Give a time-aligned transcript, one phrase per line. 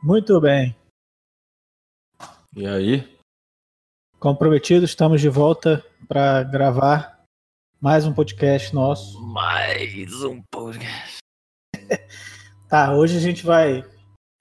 [0.00, 0.76] Muito bem.
[2.54, 3.18] E aí?
[4.20, 7.24] Como prometido, estamos de volta para gravar
[7.80, 9.20] mais um podcast nosso.
[9.20, 11.18] Mais um podcast.
[12.68, 13.82] Tá, hoje a gente vai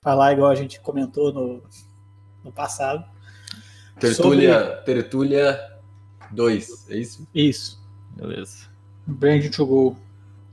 [0.04, 1.64] falar igual a gente comentou no,
[2.44, 3.10] no passado.
[3.98, 5.80] Tertúlia, Tertúlia
[6.32, 7.28] 2, é isso?
[7.34, 7.82] Isso.
[8.18, 8.70] Beleza.
[9.08, 9.98] Branding to Go.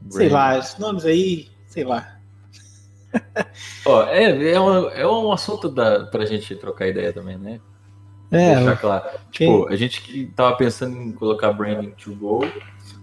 [0.09, 2.14] Sei lá, esses nomes aí, sei lá.
[3.87, 7.61] Ó, é, é, um, é um assunto da, pra gente trocar ideia também, né?
[8.31, 9.05] É, Deixar claro.
[9.31, 12.41] quem- Tipo, a gente que tava pensando em colocar Branding to Go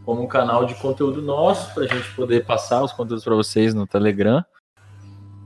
[0.04, 3.86] como um canal de conteúdo nosso, pra gente poder passar os conteúdos pra vocês no
[3.88, 4.44] Telegram.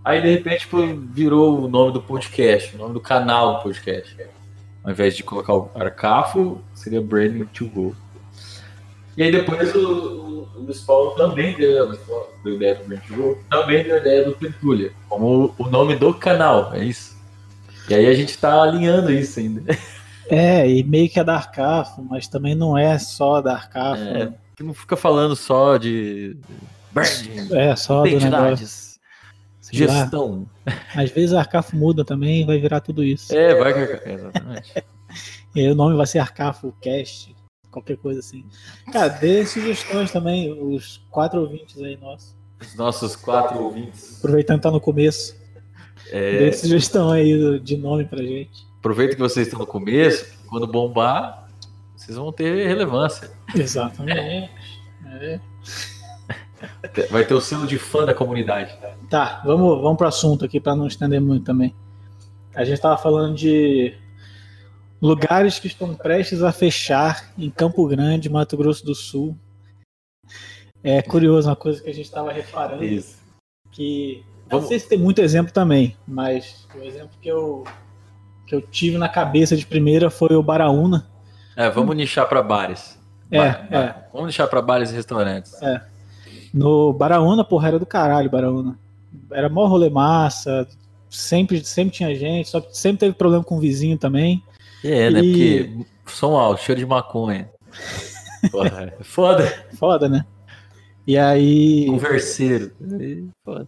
[0.04, 0.78] Aí, de repente, tipo,
[1.12, 4.16] virou o nome do podcast, o nome do canal do podcast.
[4.84, 7.96] Ao invés de colocar o Arcafo, seria Branding to Go.
[9.18, 10.25] E aí depois o,
[10.66, 14.34] o, o Luiz Paulo também deu, Paulo deu ideia do Go, também deu ideia do
[14.34, 17.16] Tertúlia, como o nome do canal, é isso.
[17.90, 19.64] E aí a gente tá alinhando isso ainda.
[20.30, 24.02] é, e meio que é da Arcafo, mas também não é só da Arcafo.
[24.02, 26.36] É, que não fica falando só de
[26.92, 28.28] branding, É, só do negócio.
[28.28, 29.00] identidades,
[29.66, 29.70] lá.
[29.72, 30.48] gestão.
[30.96, 33.36] Às vezes a Arcafo muda também e vai virar tudo isso.
[33.36, 34.74] É, vai que exatamente.
[35.56, 37.34] E aí o nome vai ser Arcafo Cast,
[37.76, 38.44] qualquer coisa assim.
[38.92, 42.36] Cara, dê sugestões também, os quatro ouvintes aí nossos.
[42.62, 44.18] Os nossos quatro ouvintes.
[44.20, 45.36] Aproveitando que tá no começo,
[46.12, 48.66] É, dê sugestão aí de nome pra gente.
[48.80, 51.48] aproveita que vocês estão no começo, quando bombar,
[51.96, 53.30] vocês vão ter relevância.
[53.56, 54.50] Exatamente.
[55.22, 55.40] É.
[57.12, 58.76] Vai ter o selo de fã da comunidade.
[59.10, 61.76] Tá, vamos, vamos pro assunto aqui pra não estender muito também.
[62.56, 63.94] A gente tava falando de
[65.06, 69.38] lugares que estão prestes a fechar em Campo Grande, Mato Grosso do Sul.
[70.84, 72.84] É curioso, uma coisa que a gente tava reparando.
[72.84, 73.24] Isso.
[73.72, 77.64] que Vamos- não sei se tem muito exemplo também, mas o exemplo que eu
[78.48, 81.08] que eu tive na cabeça de primeira foi o Baraúna.
[81.56, 82.98] É, vamos nichar para bares.
[83.32, 83.96] É, é.
[84.14, 85.52] Vamos nichar para bares e restaurantes.
[86.54, 88.78] No Baraúna, porra, era do caralho, Baraúna.
[89.32, 90.68] Era mó rolê massa,
[91.10, 94.44] sempre, sempre tinha gente, só que sempre teve problema com o vizinho também.
[94.88, 95.20] É, né?
[95.22, 97.50] E- Porque som alto, cheiro de maconha.
[98.52, 99.66] Porra, é foda.
[99.78, 100.26] Foda, né?
[101.08, 101.86] E aí.
[101.88, 102.72] Converseiro.
[103.02, 103.68] É Foda.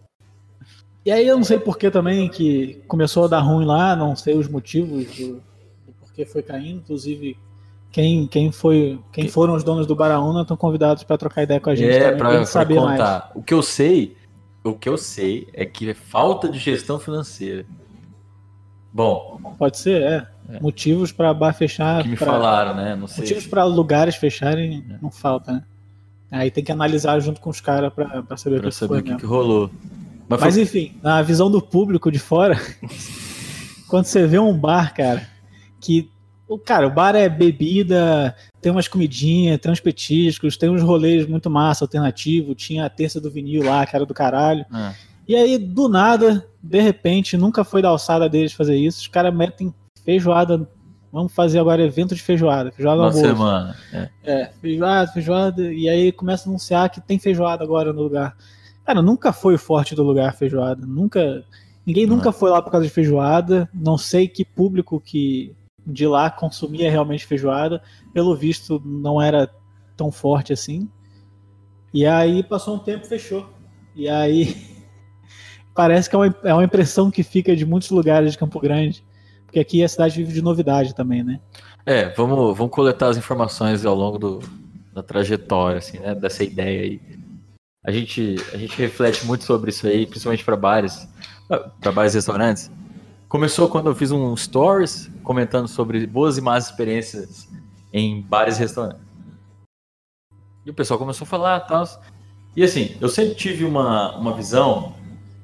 [1.04, 4.14] E aí eu não sei por que também que começou a dar ruim lá, não
[4.14, 6.78] sei os motivos do, do porquê foi caindo.
[6.80, 7.36] Inclusive,
[7.90, 8.98] quem, quem foi.
[9.12, 11.94] Quem Que- foram os donos do Baraúna estão convidados para trocar ideia com a gente
[11.96, 12.98] É, pra saber mais.
[12.98, 13.32] contar.
[13.34, 14.16] O que eu sei,
[14.62, 17.64] o que eu sei é que é falta de gestão financeira.
[18.98, 20.26] Bom, Pode ser, é.
[20.50, 20.60] É.
[20.60, 22.02] Motivos para bar fechar.
[22.02, 22.96] que me pra- falaram, né?
[22.96, 23.22] Não sei.
[23.22, 24.96] Motivos para lugares fecharem É.
[25.00, 25.62] não falta, né?
[26.32, 29.02] Aí tem que analisar junto com os caras para saber o Pra que saber o
[29.02, 29.70] que, que rolou.
[30.28, 32.58] Mas, Mas foi- enfim, na visão do público de fora,
[33.88, 35.26] quando você vê um bar, cara,
[35.80, 36.10] que.
[36.48, 41.26] O cara, o bar é bebida, tem umas comidinhas, tem uns petiscos, tem uns rolês
[41.28, 44.64] muito massa, alternativo, tinha a terça do vinil lá, que era do caralho.
[44.72, 44.94] Ah,
[45.28, 49.34] E aí, do nada, de repente, nunca foi da alçada deles fazer isso, os caras
[49.34, 50.66] metem feijoada.
[51.12, 53.76] Vamos fazer agora evento de feijoada, feijoada uma semana.
[53.92, 54.08] É.
[54.24, 58.36] É, feijoada, feijoada, e aí começa a anunciar que tem feijoada agora no lugar.
[58.88, 60.86] Cara, nunca foi o forte do lugar feijoada.
[60.86, 61.44] Nunca.
[61.84, 63.68] Ninguém Não nunca foi lá por causa de feijoada.
[63.74, 65.54] Não sei que público que
[65.86, 67.82] de lá consumia realmente feijoada.
[68.14, 69.50] Pelo visto, não era
[69.94, 70.88] tão forte assim.
[71.92, 73.46] E aí passou um tempo, fechou.
[73.94, 74.56] E aí
[75.78, 79.04] parece que é uma, é uma impressão que fica de muitos lugares de Campo Grande.
[79.44, 81.38] Porque aqui a cidade vive de novidade também, né?
[81.86, 84.40] É, vamos, vamos coletar as informações ao longo do,
[84.92, 86.16] da trajetória, assim, né?
[86.16, 87.00] Dessa ideia aí.
[87.86, 91.08] A gente, a gente reflete muito sobre isso aí, principalmente para bares,
[91.80, 92.72] para bares e restaurantes.
[93.28, 97.48] Começou quando eu fiz um stories comentando sobre boas e más experiências
[97.92, 99.00] em bares e restaurantes.
[100.66, 101.84] E o pessoal começou a falar, tal.
[102.56, 104.97] E assim, eu sempre tive uma, uma visão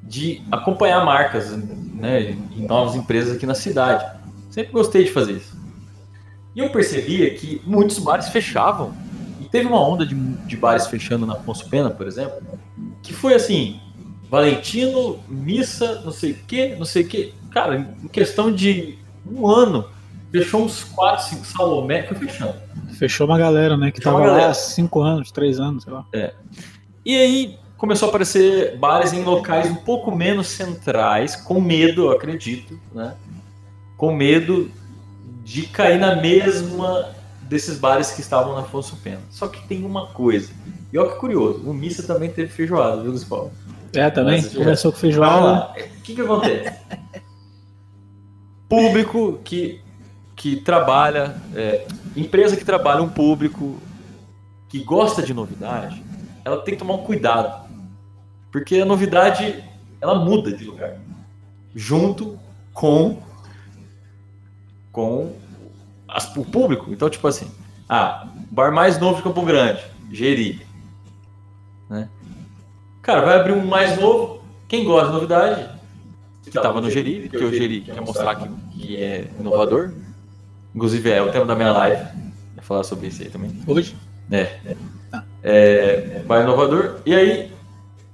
[0.06, 4.04] de acompanhar marcas, né, em novas empresas aqui na cidade.
[4.50, 5.56] Sempre gostei de fazer isso.
[6.54, 8.94] E eu percebia que muitos bares fechavam.
[9.40, 12.40] E teve uma onda de, de bares fechando na Afonso Pena, por exemplo,
[13.02, 13.80] que foi assim:
[14.30, 17.34] Valentino, missa, não sei o que, não sei o que.
[17.50, 19.86] Cara, em questão de um ano,
[20.30, 22.54] fechou uns 4, 5 Salomé, foi fechando.
[22.98, 23.90] Fechou uma galera, né?
[23.90, 26.04] Que Fechou tava lá há cinco anos, três anos, sei lá.
[27.04, 32.12] E aí começou a aparecer bares em locais um pouco menos centrais, com medo, eu
[32.12, 33.14] acredito, né?
[33.94, 34.70] Com medo
[35.42, 37.10] de cair na mesma
[37.42, 39.20] desses bares que estavam na Afonso Pena.
[39.28, 40.50] Só que tem uma coisa.
[40.90, 43.52] E olha que curioso, o Missa também teve feijoada, viu, Luiz Paulo?
[43.94, 44.40] É, também.
[44.40, 45.70] Mas, Começou com feijoada.
[45.78, 46.78] O que que acontece?
[48.66, 49.82] público que,
[50.34, 51.86] que trabalha, é,
[52.16, 53.76] empresa que trabalha um público
[54.70, 56.02] que gosta de novidade,
[56.46, 57.63] ela tem que tomar um cuidado.
[58.54, 59.64] Porque a novidade,
[60.00, 60.96] ela muda de lugar.
[61.74, 62.38] Junto
[62.72, 63.20] com,
[64.92, 65.34] com
[66.06, 66.92] as, o público.
[66.92, 67.50] Então, tipo assim,
[67.88, 70.64] ah, bar mais novo de Campo Grande, Geri.
[71.90, 72.08] Né?
[73.02, 74.40] Cara, vai abrir um mais novo.
[74.68, 75.68] Quem gosta de novidade,
[76.44, 79.94] que estava no Geri, que o Geri quer mostrar que, que é inovador.
[80.72, 82.04] Inclusive é o tema da minha live.
[82.54, 83.50] Vou falar sobre isso aí também.
[83.66, 83.96] Hoje?
[84.30, 84.60] É.
[85.42, 87.00] é vai inovador.
[87.04, 87.53] E aí,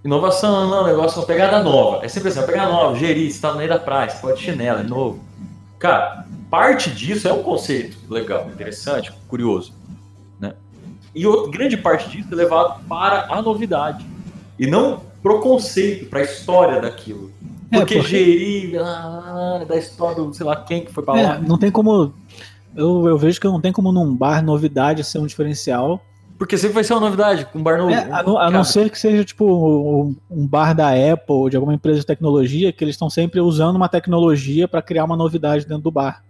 [0.05, 2.05] inovação, não, negócio, uma pegada nova.
[2.05, 4.41] É sempre assim, uma pegada nova, Geri, você tá no meio da praia, você pode
[4.41, 5.21] chinelo, é novo.
[5.79, 9.73] Cara, parte disso é um conceito legal, interessante, curioso.
[10.39, 10.55] Né?
[11.15, 14.05] E outra, grande parte disso é levado para a novidade.
[14.59, 17.31] E não pro conceito, para a história daquilo.
[17.71, 18.03] Porque, é, porque...
[18.03, 21.39] gerir ah, da história do sei lá quem que foi pra é, lá.
[21.39, 22.13] Não tem como.
[22.75, 26.01] Eu, eu vejo que não tem como num bar novidade ser um diferencial.
[26.41, 27.91] Porque sempre vai ser uma novidade, com um bar novo.
[27.91, 31.57] É, a, não, a não ser que seja tipo um, bar da Apple ou de
[31.57, 35.67] alguma empresa de tecnologia, que eles estão sempre usando uma tecnologia para criar uma novidade
[35.67, 36.25] dentro do bar.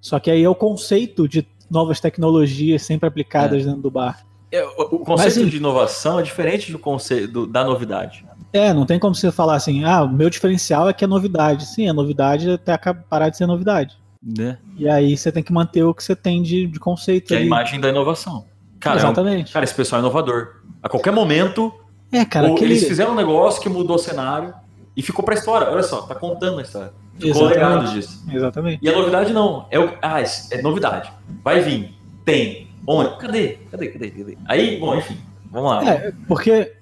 [0.00, 3.66] Só que aí é o conceito de novas tecnologias sempre aplicadas é.
[3.66, 4.24] dentro do bar.
[4.52, 8.24] É, o, conceito Mas, de inovação é diferente do conceito da novidade.
[8.52, 11.66] É, não tem como você falar assim, ah, o meu diferencial é que é novidade.
[11.66, 13.98] Sim, a novidade até parar de ser novidade.
[14.22, 14.58] Né?
[14.78, 17.26] E aí você tem que manter o que você tem de, de conceito.
[17.26, 18.44] Que é a imagem da inovação.
[18.80, 19.48] Cara, Exatamente.
[19.48, 20.56] É um, cara, esse pessoal é inovador.
[20.82, 21.72] A qualquer momento,
[22.10, 22.72] é, cara, aquele...
[22.72, 24.54] eles fizeram um negócio que mudou o cenário
[24.96, 25.68] e ficou pra história.
[25.68, 26.92] Olha só, tá contando a história.
[27.18, 28.24] Ficou legado disso.
[28.32, 28.80] Exatamente.
[28.82, 29.66] E a novidade não.
[29.70, 29.92] É o...
[30.00, 31.12] Ah, é novidade.
[31.44, 31.94] Vai vir.
[32.24, 32.68] Tem.
[32.86, 33.16] Onde?
[33.18, 33.58] Cadê?
[33.70, 33.88] Cadê?
[33.88, 34.10] Cadê?
[34.10, 34.38] Cadê?
[34.46, 35.18] Aí, bom, enfim.
[35.50, 35.84] Vamos lá.
[35.84, 36.72] É, porque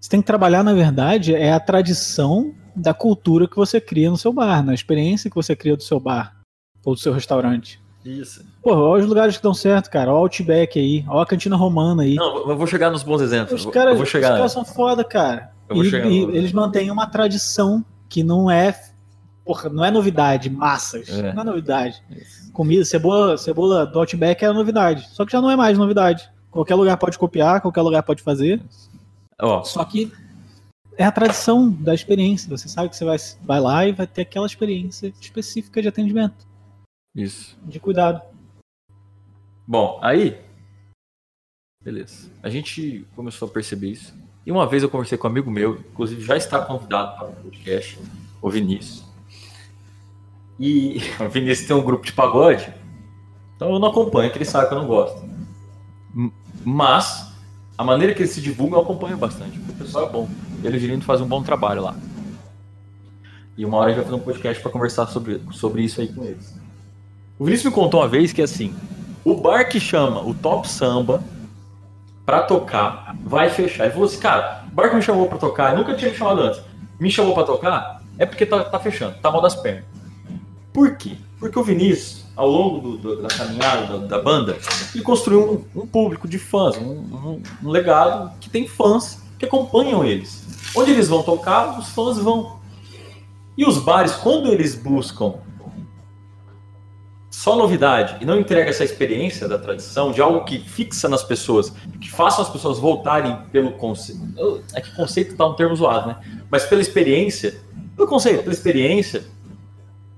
[0.00, 4.16] você tem que trabalhar, na verdade, é a tradição da cultura que você cria no
[4.16, 6.36] seu bar, na experiência que você cria do seu bar
[6.84, 7.80] ou do seu restaurante.
[8.04, 8.44] Isso.
[8.62, 10.10] Pô, olha os lugares que dão certo, cara.
[10.10, 12.16] Olha o Outback aí, olha a cantina romana aí.
[12.16, 13.64] Não, eu vou chegar nos bons exemplos.
[13.64, 13.98] Os caras.
[13.98, 15.52] Os caras são foda, cara.
[15.68, 18.78] Eu vou e, chegar e eles mantêm uma tradição que não é
[19.44, 21.08] porra, não é novidade, massas.
[21.08, 21.32] É.
[21.32, 22.02] Não é novidade.
[22.52, 25.08] Comida, cebola, cebola do Outback é novidade.
[25.10, 26.30] Só que já não é mais novidade.
[26.50, 28.62] Qualquer lugar pode copiar, qualquer lugar pode fazer.
[29.42, 29.62] Oh.
[29.64, 30.12] Só que
[30.96, 32.48] é a tradição da experiência.
[32.48, 36.46] Você sabe que você vai, vai lá e vai ter aquela experiência específica de atendimento.
[37.14, 37.56] Isso.
[37.62, 38.20] De cuidado.
[39.66, 40.38] Bom, aí.
[41.80, 42.30] Beleza.
[42.42, 44.14] A gente começou a perceber isso.
[44.46, 47.32] E uma vez eu conversei com um amigo meu, inclusive já está convidado para o
[47.34, 47.98] podcast,
[48.42, 49.04] o Vinícius.
[50.58, 52.72] E o Vinícius tem um grupo de pagode,
[53.56, 55.24] então eu não acompanho, que ele sabe que eu não gosto.
[56.64, 57.32] Mas
[57.76, 60.28] a maneira que ele se divulga eu acompanho bastante, porque o pessoal é bom.
[60.62, 61.96] Ele e o fazem um bom trabalho lá.
[63.56, 66.12] E uma hora a gente vai fazer um podcast para conversar sobre, sobre isso aí
[66.12, 66.63] com eles.
[67.36, 68.72] O Vinícius me contou uma vez que assim,
[69.24, 71.22] o bar que chama o Top Samba
[72.24, 73.84] pra tocar vai fechar.
[73.84, 76.42] Ele falou assim, cara, o bar que me chamou pra tocar, nunca tinha me chamado
[76.42, 76.60] antes,
[77.00, 79.84] me chamou pra tocar, é porque tá, tá fechando, tá mal das pernas.
[80.72, 81.16] Por quê?
[81.40, 84.56] Porque o Vinícius, ao longo do, do, da caminhada da, da, banda,
[84.94, 89.44] ele construiu um, um público de fãs, um, um, um, legado que tem fãs que
[89.44, 90.44] acompanham eles.
[90.76, 92.60] Onde eles vão tocar, os fãs vão.
[93.56, 95.34] E os bares, quando eles buscam
[97.34, 101.70] só novidade e não entrega essa experiência da tradição, de algo que fixa nas pessoas,
[102.00, 104.22] que faça as pessoas voltarem pelo conceito.
[104.72, 106.16] É que conceito está um termo zoado, né?
[106.48, 107.60] Mas pela experiência,
[107.96, 109.24] pelo conceito, pela experiência,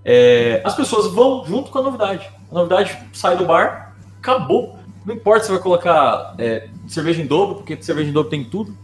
[0.04, 2.30] é, as pessoas vão junto com a novidade.
[2.50, 4.78] A novidade sai do bar, acabou.
[5.04, 8.76] Não importa se vai colocar é, cerveja em dobro, porque cerveja em dobro tem tudo.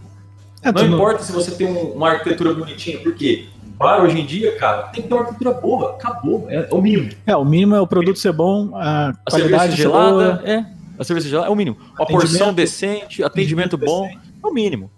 [0.62, 1.26] É, não importa não...
[1.26, 5.08] se você tem um, uma arquitetura bonitinha, porque bar hoje em dia, cara, tem que
[5.08, 7.10] ter uma arquitetura boa, acabou, é, é, o mínimo.
[7.26, 10.48] É, o mínimo é o produto ser bom, a, a cerveja gelada, boa.
[10.48, 10.66] é,
[10.98, 11.76] a cerveja gelada é o mínimo.
[11.98, 14.34] Uma porção decente, atendimento, atendimento bom, decente.
[14.42, 14.90] é o mínimo.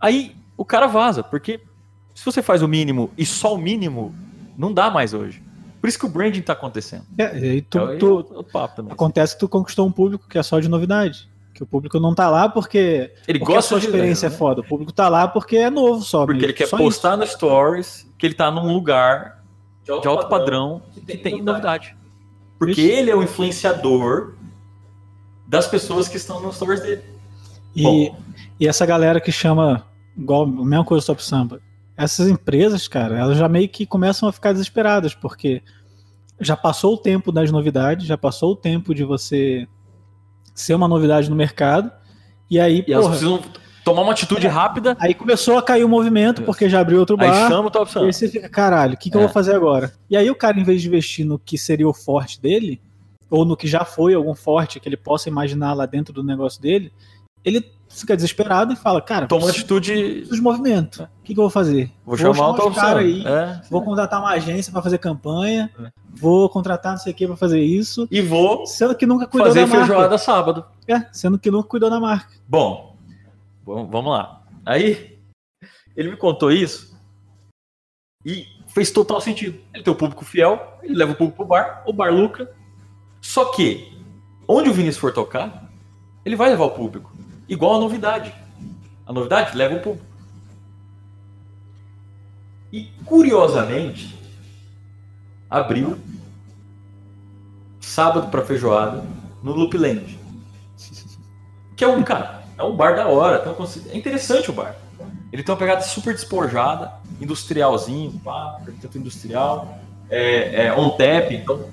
[0.00, 1.60] Aí o cara vaza, porque
[2.14, 4.14] se você faz o mínimo e só o mínimo,
[4.56, 5.42] não dá mais hoje.
[5.80, 7.04] Por isso que o branding está acontecendo.
[7.18, 10.42] É, e tu, é, tu, é papo acontece que tu conquistou um público que é
[10.42, 11.28] só de novidade.
[11.54, 14.34] Que o público não tá lá porque, ele porque gosta a sua experiência né?
[14.34, 14.60] é foda.
[14.62, 16.24] O público tá lá porque é novo só.
[16.24, 19.42] Porque ele quer postar no stories que ele tá num lugar
[19.84, 21.96] de alto, de alto padrão, padrão, que tem, que tem novidade.
[22.58, 22.92] Porque isso.
[22.92, 24.34] ele é o influenciador
[25.46, 27.02] das pessoas que estão nos stories dele.
[27.74, 28.12] E,
[28.58, 29.84] e essa galera que chama,
[30.16, 31.60] igual a mesma coisa do Top Samba,
[31.96, 35.62] essas empresas, cara, elas já meio que começam a ficar desesperadas, porque
[36.40, 39.66] já passou o tempo das novidades, já passou o tempo de você
[40.54, 41.90] ser uma novidade no mercado,
[42.50, 43.40] e aí, e porra, elas precisam
[43.84, 47.28] tomar uma atitude rápida, Aí começou a cair o movimento, porque já abriu outro aí
[47.28, 47.48] bar.
[47.48, 49.24] chama o Top E aí você fica, caralho, o que, que eu É.
[49.24, 49.92] vou fazer agora?
[50.08, 52.80] E aí o cara, em vez de investir no que seria o forte dele,
[53.30, 56.60] ou no que já foi algum forte que ele possa imaginar lá dentro do negócio
[56.60, 56.92] dele,
[57.44, 57.60] ele
[57.92, 59.92] fica desesperado e fala, cara, Toma atitude.
[59.92, 61.02] preciso de movimento.
[61.02, 61.90] O que, que eu vou fazer?
[62.04, 62.72] Vou chamar o Sam.
[62.72, 63.60] cara aí, É.
[63.70, 65.90] vou contratar uma agência pra fazer campanha, É.
[66.14, 69.48] vou contratar não sei o que pra fazer isso, E vou sendo que nunca cuidou
[69.48, 69.84] fazer da marca.
[69.86, 70.64] feijoada sábado.
[70.88, 72.32] É, sendo que nunca cuidou da marca.
[72.48, 72.96] Bom,
[73.64, 74.42] bom, vamos lá.
[74.64, 75.18] Aí,
[75.96, 76.96] ele me contou isso
[78.24, 79.58] e fez total sentido.
[79.74, 82.50] Ele tem o público fiel, ele leva o público pro bar, o bar lucra.
[83.20, 83.92] Só que,
[84.48, 85.70] onde o Vinícius for tocar,
[86.24, 87.11] ele vai levar o público.
[87.52, 88.34] Igual a novidade.
[89.06, 90.06] A novidade leva o público.
[92.72, 94.18] E, curiosamente,
[95.50, 95.98] abriu
[97.78, 99.04] sábado pra feijoada
[99.42, 100.18] no Loopland.
[101.76, 103.38] Que é um, cara, é um bar da hora.
[103.52, 104.74] consi- É interessante o bar.
[105.30, 106.90] Ele tem uma pegada super despojada,
[107.20, 109.78] industrialzinho, pá, tanto industrial,
[110.08, 111.68] é, é on tap, então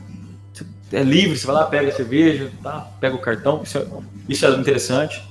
[0.92, 3.86] é livre, você vai lá, pega a cerveja, tá, pega o cartão, isso é,
[4.28, 5.22] isso é interessante.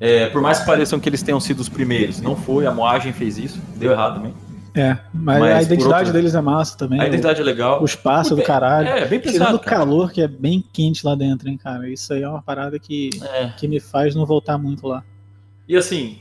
[0.00, 3.12] É, por mais que pareçam que eles tenham sido os primeiros, não foi, a moagem
[3.12, 4.34] fez isso, deu errado também.
[4.76, 7.00] É, mas, Mas, a identidade outro- deles é massa também.
[7.00, 7.80] A identidade é legal.
[7.80, 8.44] O espaço do bem.
[8.44, 8.88] caralho.
[8.88, 9.76] É, bem Tirando pesado, o cara.
[9.76, 11.88] calor, que é bem quente lá dentro, hein, cara.
[11.88, 13.50] Isso aí é uma parada que, É.
[13.56, 15.04] que me faz não voltar muito lá.
[15.68, 16.18] E assim,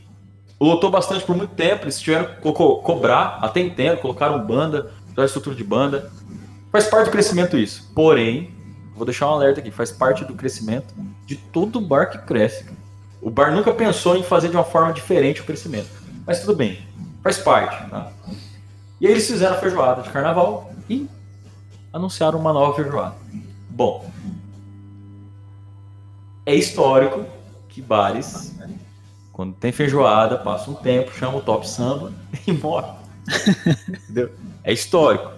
[0.61, 1.85] lotou bastante por muito tempo.
[1.85, 6.11] Eles tiveram que co- co- cobrar, até entendo, colocaram banda, fizeram estrutura de banda.
[6.71, 7.91] Faz parte do crescimento isso.
[7.95, 8.51] Porém,
[8.95, 10.93] vou deixar um alerta aqui: faz parte do crescimento
[11.25, 12.65] de todo bar que cresce.
[12.65, 12.82] cara.
[13.23, 15.89] O bar nunca pensou em fazer de uma forma diferente o crescimento.
[16.27, 16.85] Mas tudo bem,
[17.23, 17.89] faz parte.
[17.89, 18.11] Tá?
[18.99, 21.07] E aí eles fizeram a feijoada de carnaval e
[21.91, 23.15] anunciaram uma nova feijoada.
[23.69, 24.05] Bom,
[26.45, 27.25] é histórico
[27.69, 28.53] que bares
[29.33, 32.13] quando tem feijoada, passa um tempo, chama o top samba
[32.45, 32.93] e morre.
[33.89, 34.31] Entendeu?
[34.63, 35.31] É histórico.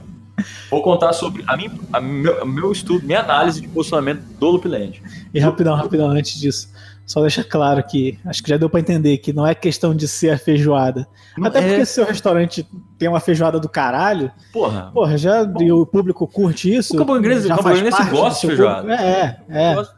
[0.69, 5.01] Vou contar sobre a mim, a meu, meu estudo, minha análise de posicionamento do Loopland.
[5.33, 6.69] E rapidão, rapidão, antes disso.
[7.05, 10.07] Só deixar claro que acho que já deu pra entender que não é questão de
[10.07, 11.07] ser a feijoada.
[11.43, 15.71] Até é, porque se seu restaurante tem uma feijoada do caralho, porra, porra, já e
[15.71, 16.95] o público curte isso.
[16.95, 16.97] O
[17.47, 18.81] já o do gosta de feijoada.
[18.81, 19.01] público.
[19.03, 19.75] É, eu, é.
[19.75, 19.95] gosto,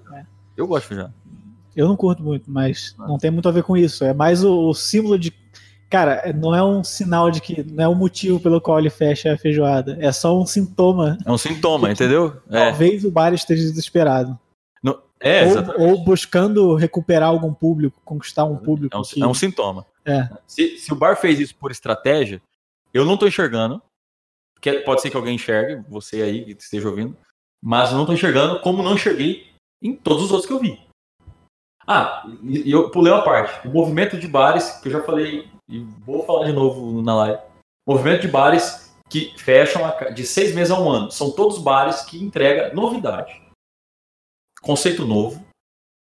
[0.57, 1.13] eu gosto de feijoada.
[1.77, 4.03] Eu não curto muito, mas não tem muito a ver com isso.
[4.03, 5.31] É mais o, o símbolo de.
[5.89, 7.63] Cara, não é um sinal de que.
[7.71, 9.95] Não é o motivo pelo qual ele fecha a feijoada.
[10.01, 11.17] É só um sintoma.
[11.23, 12.33] É um sintoma, entendeu?
[12.49, 14.37] É, Talvez o bar esteja desesperado.
[15.19, 18.95] É, ou, ou buscando recuperar algum público, conquistar um público.
[18.95, 19.86] É um, que- é um sintoma.
[20.05, 20.29] É.
[20.45, 22.41] Se, se o bar fez isso por estratégia,
[22.93, 23.81] eu não tô enxergando.
[24.59, 27.15] Que pode ser que alguém enxergue, você aí que esteja ouvindo.
[27.63, 30.79] Mas eu não tô enxergando como não enxerguei em todos os outros que eu vi.
[31.86, 33.67] Ah, e, eu pulei uma parte.
[33.67, 37.39] O movimento de bares, que eu já falei, e vou falar de novo na live.
[37.88, 39.81] Movimento de bares que fecham
[40.13, 41.12] de seis meses a um ano.
[41.12, 43.41] São todos bares que entregam novidade.
[44.67, 45.43] Conceito novo,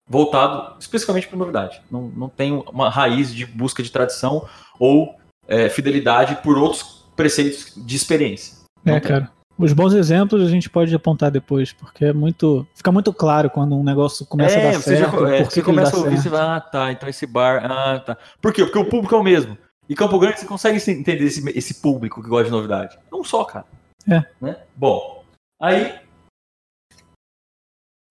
[0.09, 1.81] voltado especificamente para novidade.
[1.91, 4.47] Não, não tem uma raiz de busca de tradição
[4.79, 5.17] ou
[5.49, 8.59] é, fidelidade por outros preceitos de experiência.
[8.85, 9.09] É, Não tem.
[9.11, 9.33] cara.
[9.59, 12.67] Os bons exemplos a gente pode apontar depois, porque é muito.
[12.75, 15.27] Fica muito claro quando um negócio começa a dar você já- certo.
[15.27, 16.23] é, por que você começa a ouvir, certo.
[16.23, 18.17] você vai, ah, tá, então esse bar, ah, tá.
[18.41, 18.65] Por quê?
[18.65, 19.57] Porque o público é o mesmo.
[19.89, 22.99] E Campo Grande você consegue se- entender esse, esse público que gosta de novidade.
[23.11, 23.67] Não só, cara.
[24.09, 24.25] É.
[24.41, 24.57] Né?
[24.75, 25.23] Bom,
[25.61, 25.95] aí.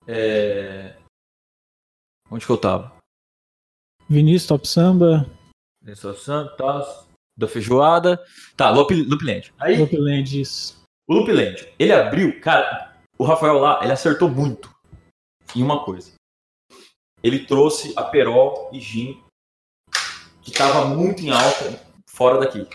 [0.07, 0.95] É,
[2.31, 2.93] Onde que eu tava?
[4.09, 5.29] Vinícius, Top Samba,
[5.83, 7.03] Sensação, tá,
[7.37, 8.23] da feijoada.
[8.55, 9.53] Tá, Loop, Loopland.
[9.59, 10.81] Aí, Loopland, isso.
[11.09, 14.73] o Loopland, ele abriu, cara, o Rafael lá, ele acertou muito
[15.55, 16.13] em uma coisa.
[17.23, 19.21] Ele trouxe a Perol e Gin,
[20.41, 22.67] que tava muito em alta fora daqui.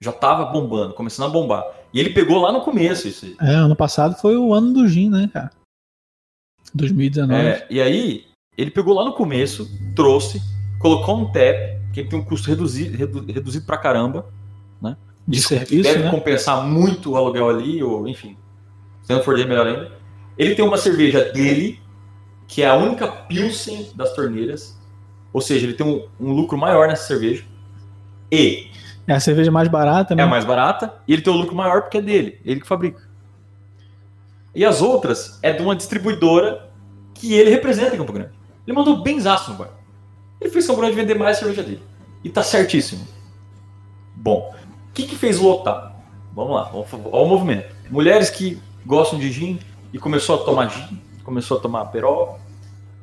[0.00, 1.64] Já tava bombando, começando a bombar.
[1.92, 3.36] E ele pegou lá no começo isso aí.
[3.40, 5.50] É, ano passado foi o ano do Gin, né, cara?
[6.74, 7.34] 2019.
[7.46, 8.24] É, e aí,
[8.56, 10.40] ele pegou lá no começo, trouxe,
[10.78, 14.26] colocou um tap, que tem um custo reduzido, redu- reduzido pra caramba.
[15.28, 16.10] de serviço, deve né?
[16.10, 18.36] compensar muito o aluguel ali, ou enfim.
[19.02, 19.90] Se não for dele, melhor ainda.
[20.38, 21.80] Ele tem uma cerveja dele,
[22.46, 24.78] que é a única Pilsen das torneiras.
[25.32, 27.42] Ou seja, ele tem um, um lucro maior nessa cerveja.
[28.30, 28.68] E
[29.06, 30.22] É a cerveja mais barata, né?
[30.22, 32.66] é a mais barata, e ele tem um lucro maior porque é dele, ele que
[32.66, 33.05] fabrica.
[34.56, 36.70] E as outras é de uma distribuidora
[37.12, 38.30] que ele representa em Campo Grande.
[38.66, 39.68] Ele mandou bem zaço no bar.
[40.40, 41.82] Ele fez Campo Grande vender mais a cerveja dele.
[42.24, 43.06] E tá certíssimo.
[44.14, 44.54] Bom,
[44.88, 45.94] o que, que fez lotar?
[46.34, 47.74] Vamos lá, vamos- olha o movimento.
[47.90, 49.58] Mulheres que gostam de gin
[49.92, 52.40] e começou a tomar gin, começou a tomar perol,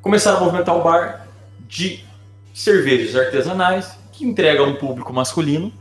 [0.02, 1.28] começaram a movimentar o bar
[1.68, 2.04] de
[2.52, 5.72] cervejas artesanais que entregam um público masculino,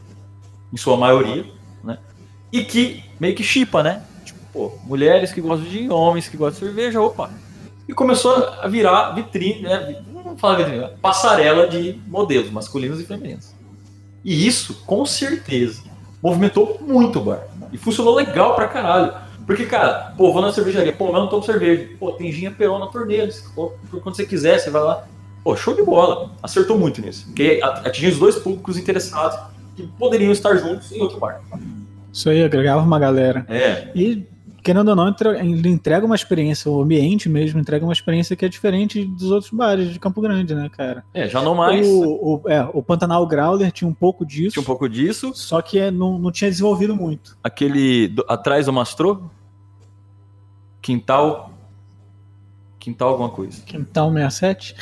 [0.70, 1.46] em sua maioria,
[1.82, 1.98] né?
[2.52, 4.02] E que meio que chipa, né?
[4.52, 7.30] Pô, mulheres que gostam de homens que gostam de cerveja, opa.
[7.88, 10.02] E começou a virar vitrine, né?
[10.12, 13.54] Não fala vitrine, passarela de modelos masculinos e femininos.
[14.24, 15.82] E isso, com certeza,
[16.22, 17.40] movimentou muito o bar.
[17.72, 19.12] E funcionou legal pra caralho.
[19.46, 21.88] Porque, cara, pô, vou na cervejaria, pô, mas não tomo cerveja.
[21.98, 23.28] Pô, tem ginha perón na torneira.
[23.54, 25.04] Pô, quando você quiser, você vai lá.
[25.42, 26.30] Pô, show de bola.
[26.40, 27.26] Acertou muito nisso.
[27.26, 29.38] Porque atingiu os dois públicos interessados
[29.74, 31.40] que poderiam estar juntos em outro bar.
[32.12, 33.44] Isso aí, agregava uma galera.
[33.48, 33.90] É.
[33.96, 34.24] E,
[34.62, 38.48] querendo ou não, ele entrega uma experiência, o ambiente mesmo entrega uma experiência que é
[38.48, 41.04] diferente dos outros bares de Campo Grande, né, cara?
[41.12, 41.86] É, já não mais.
[41.86, 44.52] O, o, é, o Pantanal Growler tinha um pouco disso.
[44.52, 45.32] Tinha um pouco disso.
[45.34, 47.36] Só que é, não, não tinha desenvolvido muito.
[47.42, 49.30] Aquele do, atrás do Mastro?
[50.80, 51.52] Quintal.
[52.78, 53.62] Quintal alguma coisa.
[53.62, 54.76] Quintal 67?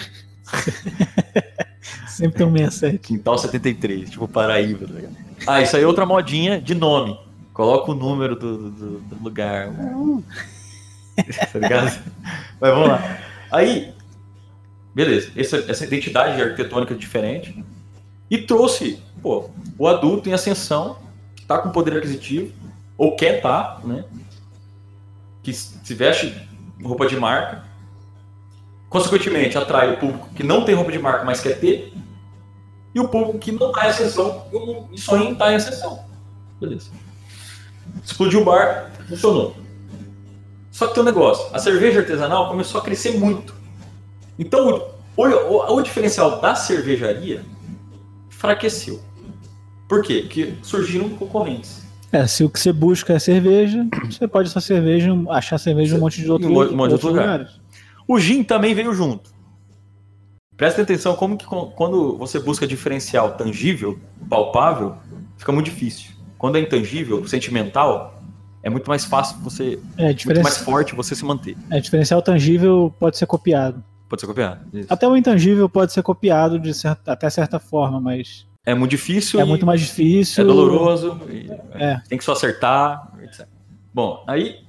[2.08, 2.98] Sempre tem um 67.
[2.98, 5.16] Quintal 73, tipo Paraíba, tá ligado?
[5.46, 7.18] Ah, isso aí é outra modinha de nome.
[7.60, 9.68] Coloca o número do, do, do lugar.
[11.52, 12.02] tá ligado?
[12.58, 13.18] Mas vamos lá.
[13.52, 13.92] Aí,
[14.94, 17.62] beleza, essa, essa identidade arquitetônica diferente.
[18.30, 20.96] E trouxe, pô, o adulto em ascensão,
[21.36, 22.50] que tá com poder aquisitivo,
[22.96, 24.06] ou quer tá, né?
[25.42, 26.34] Que se veste
[26.82, 27.62] roupa de marca.
[28.88, 31.92] Consequentemente, atrai o público que não tem roupa de marca, mas quer ter
[32.94, 34.46] e o povo que não está em ascensão
[34.90, 36.02] e sonha em estar em ascensão.
[36.58, 37.09] Beleza.
[38.04, 39.56] Explodiu o bar, funcionou.
[40.70, 43.54] Só que tem um negócio, a cerveja artesanal começou a crescer muito.
[44.38, 47.42] Então, o, o, o diferencial da cervejaria
[48.28, 49.00] enfraqueceu.
[49.88, 50.20] Por quê?
[50.22, 51.82] Porque surgiram concorrentes.
[52.12, 55.98] É, se o que você busca é cerveja, você pode achar cerveja, achar cerveja em
[55.98, 57.60] um monte de outro, um monte de outros lugares.
[58.06, 59.30] O gin também veio junto.
[60.56, 64.96] Presta atenção como que quando você busca diferencial tangível, palpável,
[65.38, 66.10] fica muito difícil.
[66.40, 68.18] Quando é intangível, sentimental,
[68.62, 71.54] é muito mais fácil você, é, muito mais forte você se manter.
[71.70, 73.84] É, diferencial tangível pode ser copiado.
[74.08, 74.60] Pode ser copiado.
[74.72, 74.90] Isso.
[74.90, 79.38] Até o intangível pode ser copiado de certa, até certa forma, mas é muito difícil.
[79.38, 80.42] É muito mais difícil.
[80.42, 81.20] É doloroso.
[81.74, 82.00] É.
[82.08, 83.12] Tem que só acertar.
[83.22, 83.46] Etc.
[83.92, 84.60] Bom, aí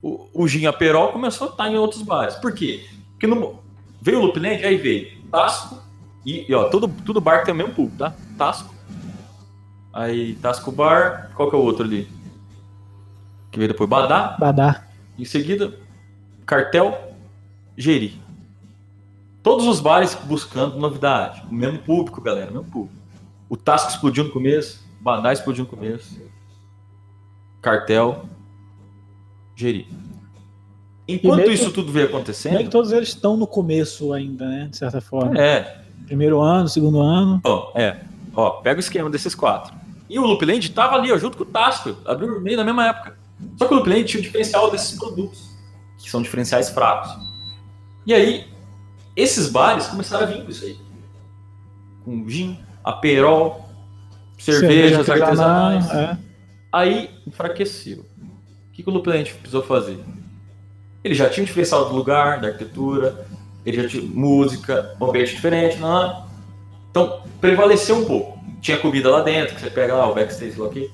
[0.00, 2.36] o, o Gin Aperol começou a estar em outros bares.
[2.36, 2.84] Por quê?
[3.10, 3.60] Porque no,
[4.00, 5.80] Veio o Loopland, aí veio Tasco,
[6.26, 8.14] e, e, ó, tudo, tudo bar que tem o mesmo público, tá?
[8.36, 8.74] Tasco.
[9.92, 12.08] Aí Tasco Bar, qual que é o outro ali?
[13.50, 13.88] Que veio depois?
[13.88, 14.36] Badá.
[14.38, 14.86] Badá.
[15.18, 15.74] Em seguida,
[16.46, 17.14] Cartel,
[17.76, 18.20] Geri.
[19.42, 21.42] Todos os bares buscando novidade.
[21.50, 22.94] O mesmo público, galera, o mesmo público.
[23.48, 26.18] O Tasco explodiu no começo, Badá explodiu no começo.
[27.60, 28.24] Cartel,
[29.54, 29.86] Geri.
[31.06, 32.54] Enquanto isso que, tudo vem acontecendo.
[32.54, 34.68] Meio que todos eles estão no começo ainda, né?
[34.70, 35.38] De certa forma.
[35.38, 35.82] É.
[36.06, 37.40] Primeiro ano, segundo ano.
[37.44, 38.00] Ó, é.
[38.34, 39.81] Ó, pega o esquema desses quatro.
[40.12, 41.96] E o Loopland estava ali, ó, junto com o Tasco.
[42.04, 43.16] Abriu meio na mesma época.
[43.56, 45.56] Só que o Loopland tinha o diferencial desses produtos,
[45.98, 47.10] que são diferenciais fracos.
[48.04, 48.46] E aí,
[49.16, 50.78] esses bares começaram a vir com isso aí.
[52.04, 53.66] Com gin, aperol,
[54.38, 55.90] cervejas Cerveja artesanais.
[55.90, 56.18] É.
[56.70, 58.00] Aí enfraqueceu.
[58.00, 59.98] O que, que o Loopland precisou fazer?
[61.02, 63.26] Ele já tinha um diferencial do lugar, da arquitetura,
[63.64, 66.22] ele já tinha música, um ambiente diferente, não, é?
[66.90, 68.31] Então, prevaleceu um pouco.
[68.62, 70.88] Tinha comida lá dentro, que você pega lá, o backstage lá aqui.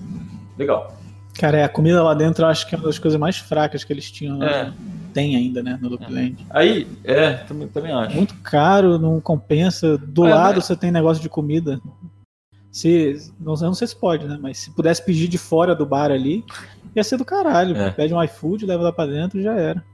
[0.59, 0.97] Legal.
[1.39, 3.85] Cara, é, a comida lá dentro eu acho que é uma das coisas mais fracas
[3.85, 4.43] que eles tinham.
[4.43, 4.73] É.
[5.13, 6.37] Tem ainda, né, no Loopland.
[6.41, 6.59] É.
[6.59, 8.17] Aí, é, também, também acho.
[8.17, 9.99] Muito caro, não compensa.
[9.99, 11.79] Do é, lado você tem negócio de comida.
[12.73, 14.39] Se, não, não sei se pode, né?
[14.41, 16.45] Mas se pudesse pedir de fora do bar ali,
[16.97, 17.77] ia ser do caralho.
[17.77, 17.91] É.
[17.91, 19.85] Pede um iFood, leva lá pra dentro e já era.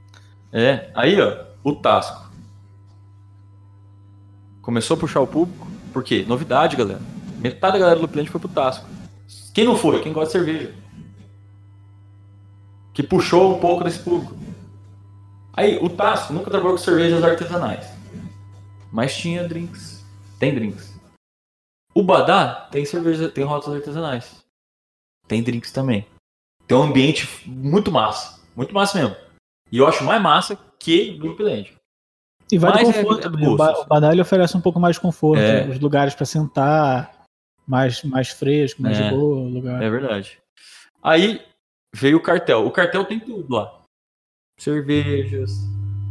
[0.51, 2.31] É, aí ó, o Tasco.
[4.61, 6.25] Começou a puxar o público, por quê?
[6.25, 7.14] Novidade, galera.
[7.37, 8.87] Metade da galera do cliente foi pro Tasco.
[9.53, 10.01] Quem não foi?
[10.01, 10.75] Quem gosta de cerveja.
[12.93, 14.35] Que puxou um pouco desse público.
[15.53, 17.87] Aí, o Tasco nunca trabalhou com cervejas artesanais.
[18.91, 20.05] Mas tinha drinks.
[20.39, 20.93] Tem drinks.
[21.93, 24.43] O Badá tem cerveja, tem rotas artesanais.
[25.27, 26.05] Tem drinks também.
[26.67, 28.41] Tem um ambiente muito massa.
[28.55, 29.15] Muito massa mesmo.
[29.71, 31.73] E eu acho mais massa que do Loopland.
[32.51, 33.27] E vai mais de conforto.
[33.27, 35.41] É, é gosto, o Badalho oferece um pouco mais de conforto.
[35.41, 35.67] É.
[35.67, 37.14] Os lugares para sentar,
[37.67, 39.03] mais, mais fresco, mais é.
[39.03, 39.81] de boa lugar.
[39.81, 40.39] É verdade.
[41.01, 41.41] Aí
[41.93, 42.65] veio o cartel.
[42.65, 43.81] O cartel tem tudo lá.
[44.59, 45.51] Cervejas,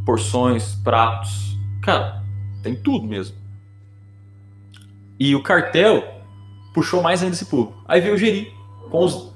[0.05, 1.57] porções, pratos.
[1.83, 2.23] Cara,
[2.63, 3.37] tem tudo mesmo.
[5.19, 6.23] E o cartel
[6.75, 7.83] puxou mais ainda esse público.
[7.87, 8.53] Aí veio o Geri,
[8.91, 9.33] com os,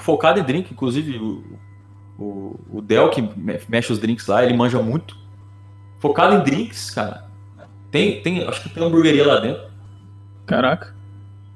[0.00, 1.58] focado em drink, inclusive o,
[2.18, 3.20] o, o Del, que
[3.68, 5.16] mexe os drinks lá, ele manja muito.
[5.98, 7.28] Focado em drinks, cara.
[7.90, 9.68] Tem, tem, acho que tem uma hamburgueria lá dentro.
[10.46, 10.94] Caraca.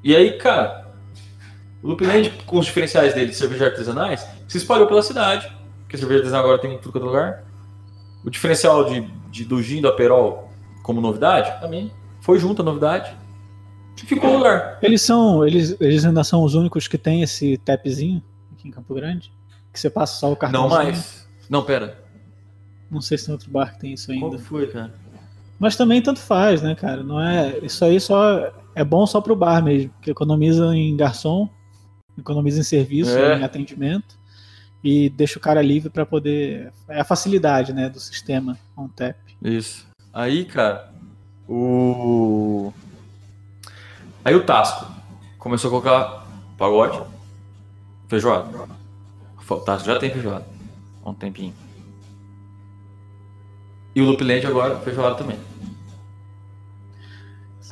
[0.03, 0.89] E aí, cara,
[1.83, 5.51] o Loopland, com os diferenciais dele de cerveja artesanais, se espalhou pela cidade.
[5.83, 7.45] Porque cerveja artesanal agora tem em tudo quanto lugar.
[8.25, 10.51] O diferencial de, de, do gin do Aperol
[10.83, 13.17] como novidade, também foi junto a novidade.
[13.97, 14.79] E ficou no lugar.
[14.83, 15.47] Eles são.
[15.47, 19.33] Eles, eles ainda são os únicos que tem esse tapzinho aqui em Campo Grande?
[19.73, 20.63] Que você passa só o cartão.
[20.63, 21.29] Não mais.
[21.49, 21.99] Não, pera.
[22.91, 24.29] Não sei se tem outro bar que tem isso ainda.
[24.29, 24.93] Qual foi, cara?
[25.59, 27.03] Mas também tanto faz, né, cara?
[27.03, 27.59] Não é.
[27.63, 31.49] Isso aí só é bom só pro bar mesmo, que economiza em garçom,
[32.19, 33.39] economiza em serviço, É.
[33.39, 34.19] em atendimento
[34.83, 36.73] e deixa o cara livre para poder.
[36.89, 39.17] É a facilidade, né, do sistema on tap.
[39.43, 39.87] Isso.
[40.13, 40.93] Aí, cara,
[41.49, 42.73] o.
[44.25, 44.87] Aí o Tasco
[45.39, 47.01] começou a colocar pagode,
[48.09, 48.49] feijoada.
[49.49, 50.47] O Tasco já tem feijoada
[51.05, 51.55] há um tempinho.
[53.95, 55.39] E o Loopland agora, feijoada também.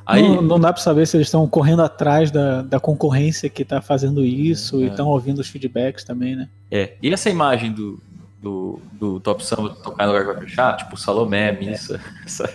[0.07, 3.65] Aí, Não, não dá para saber se eles estão correndo atrás da, da concorrência que
[3.65, 4.87] tá fazendo isso e É.
[4.89, 6.49] estão ouvindo os feedbacks também, né?
[6.71, 6.95] é.
[7.03, 8.01] E essa imagem do,
[8.43, 12.49] do, do Top Samba tocar no lugar que vai fechar, tipo Salomé, Missa, essa-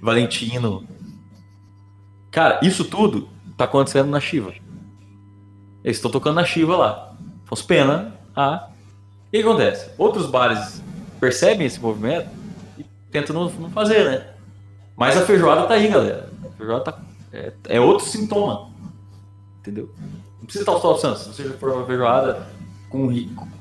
[0.00, 0.86] Valentino.
[2.30, 4.52] Cara, isso tudo tá acontecendo na Shiva.
[5.84, 7.14] Eles estão tocando na Shiva lá.
[7.44, 8.68] Afonso Pena, a.
[9.32, 9.90] E o que acontece?
[9.98, 10.82] Outros bares
[11.18, 12.28] percebem esse movimento
[12.78, 14.26] e tentam não, não fazer, né?
[15.00, 16.28] Mas a feijoada tá aí, galera.
[16.44, 16.98] A feijoada tá.
[17.32, 18.68] É, é outro sintoma.
[19.58, 19.88] Entendeu?
[20.38, 21.22] Não precisa estar o Top Santos.
[21.22, 22.46] Se você já for uma feijoada
[22.90, 23.08] com,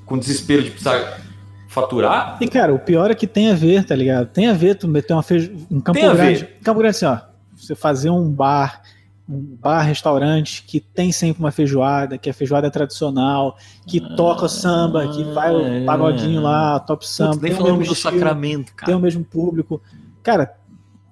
[0.06, 1.21] com desespero de precisar
[1.69, 4.28] faturar, E cara, o pior é que tem a ver, tá ligado?
[4.28, 5.54] Tem a ver tu meter uma feijo...
[5.71, 6.39] em Campo Tem a Grande.
[6.41, 6.60] ver.
[6.62, 7.19] Campo Grande assim, ó,
[7.56, 8.82] você fazer um bar,
[9.30, 13.56] um bar restaurante que tem sempre uma feijoada, que a feijoada é tradicional,
[13.88, 15.86] que toca samba, que vai o é.
[15.86, 18.97] pagodinho lá, top samba, Putz, nem tem o falamos mesmo do sacramento, tem cara.
[18.97, 19.82] o mesmo público.
[20.21, 20.59] Cara,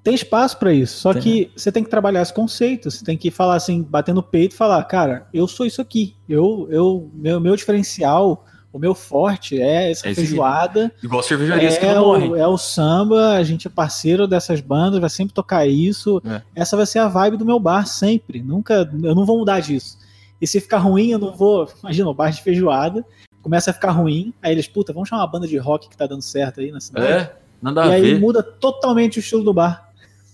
[0.08, 1.22] tem espaço pra isso, só Tem.
[1.22, 4.54] que você tem que trabalhar esse conceito, você tem que falar assim, bater no peito
[4.54, 6.16] e falar, cara, eu sou isso aqui.
[6.30, 10.94] Eu, eu, meu, meu diferencial, o meu forte é essa É feijoada.
[11.04, 12.32] Igual cervejarias que É não morrem.
[12.32, 16.22] o, é o samba, a gente é parceiro dessas bandas, vai sempre tocar isso.
[16.26, 16.42] É.
[16.56, 18.42] Essa vai ser a vibe do meu bar sempre.
[18.42, 19.98] Nunca, eu não vou mudar disso.
[20.40, 21.68] E se ficar ruim, eu não vou.
[21.84, 23.04] Imagina, o bar de feijoada
[23.42, 26.08] começa a ficar ruim, aí eles, puta, vamos chamar uma banda de rock que tá
[26.08, 27.08] dando certo aí na cidade.
[27.08, 28.20] É, nada e a aí ver.
[28.22, 29.87] muda totalmente o estilo do bar.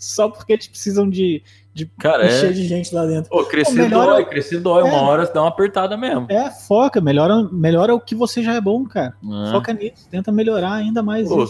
[0.03, 1.41] Só porque eles precisam de,
[1.73, 2.53] de Cara, encher é.
[2.53, 3.29] de gente lá dentro.
[3.29, 4.83] Pô, crescer Pô, melhor dói, crescer dói.
[4.83, 5.01] Uma É.
[5.01, 6.25] hora dá uma apertada mesmo.
[6.29, 9.13] É, foca, melhora, melhora o que você já é bom, cara.
[9.47, 9.51] É.
[9.51, 11.47] Foca nisso, tenta melhorar ainda mais Pô,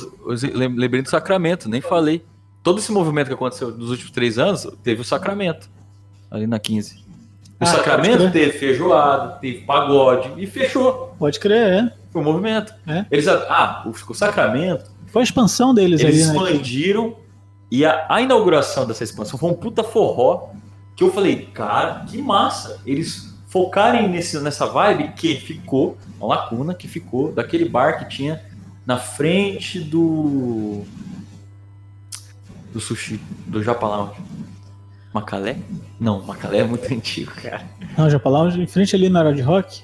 [0.54, 2.24] lembrei do Sacramento, nem falei.
[2.62, 5.70] Todo esse movimento que aconteceu nos últimos três anos, teve o Sacramento.
[6.32, 6.96] Ali na 15.
[6.96, 7.00] O
[7.60, 11.14] Ah, Sacramento teve feijoada, teve pagode e fechou.
[11.20, 11.94] Pode crer, é.
[12.12, 12.74] Foi o movimento.
[12.88, 13.06] É.
[13.12, 16.52] Eles, ah, o, Sacramento, Foi a expansão deles eles ali, né?
[16.52, 17.16] expandiram
[17.74, 20.52] e a, a inauguração dessa expansão foi um puta forró
[20.96, 22.80] que eu falei, cara, que massa.
[22.86, 28.46] Eles focarem nesse, nessa vibe que ficou, uma lacuna que ficou daquele bar que tinha
[28.86, 30.84] na frente do
[32.72, 34.22] do sushi, do Japa Lounge.
[35.12, 35.58] Macalé?
[36.00, 37.64] Não, Macalé é muito antigo, cara.
[37.98, 39.82] Não, já Lounge, em frente ali na área de rock.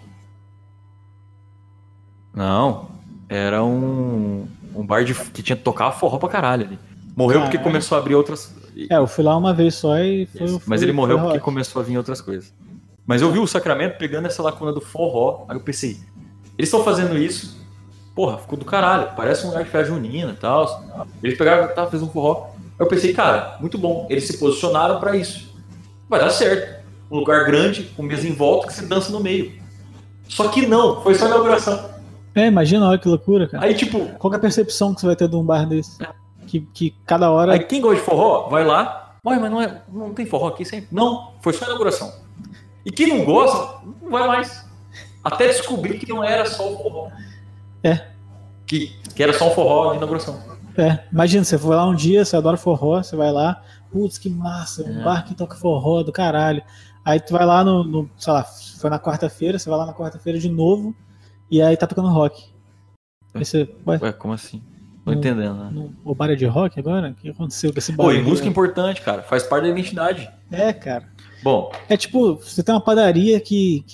[2.35, 2.87] Não,
[3.27, 6.79] era um, um bar de, que tinha que tocar forró pra caralho ali.
[7.15, 8.53] Morreu porque começou a abrir outras.
[8.89, 10.45] É, eu fui lá uma vez só e foi.
[10.45, 11.43] Isso, foi- Mas ele morreu porque rock.
[11.43, 12.53] começou a vir outras coisas.
[13.05, 15.45] Mas eu vi o Sacramento pegando essa lacuna do forró.
[15.49, 15.97] Aí eu pensei,
[16.57, 17.57] eles estão fazendo isso.
[18.15, 19.09] Porra, ficou do caralho.
[19.15, 21.07] Parece um lugar de festa junina e tal.
[21.23, 22.47] Eles pegaram, tá, fez um forró.
[22.55, 24.05] Aí eu pensei, cara, muito bom.
[24.09, 25.53] Eles se posicionaram pra isso.
[26.07, 26.79] Vai dar certo.
[27.11, 29.53] Um lugar grande, com mesa em volta, que você dança no meio.
[30.27, 31.89] Só que não, foi só inauguração.
[32.35, 33.65] É, imagina, olha que loucura, cara.
[33.65, 35.97] Aí, tipo, Qual é a percepção que você vai ter de um bar desse?
[36.49, 37.53] Que, que cada hora.
[37.53, 39.15] Aí quem gosta de forró, vai lá.
[39.23, 40.87] Ué, mas não, é, não tem forró aqui sempre?
[40.91, 42.11] Não, foi só a inauguração.
[42.83, 44.67] E quem não gosta, não vai mais.
[45.23, 47.11] Até descobrir que não era só o forró.
[47.83, 48.07] É.
[48.65, 50.41] Que, que era só um forró de inauguração.
[50.75, 54.29] É, imagina, você foi lá um dia, você adora forró, você vai lá, putz, que
[54.29, 55.03] massa, um É.
[55.03, 56.63] bar que toca forró do caralho.
[57.05, 59.93] Aí tu vai lá no, no sei lá, foi na quarta-feira, você vai lá na
[59.93, 60.95] quarta-feira de novo,
[61.51, 62.49] e aí tá tocando rock.
[63.33, 64.63] Aí você, ué, Ué, como assim?
[65.13, 65.69] Tô entendendo, né?
[65.71, 67.09] no, o bar é de rock agora?
[67.09, 67.93] O que aconteceu com esse?
[67.93, 69.21] Pô, e música é importante, cara.
[69.23, 70.29] Faz parte da identidade.
[70.51, 71.05] É, cara.
[71.43, 73.85] Bom, É tipo, você tem uma padaria que,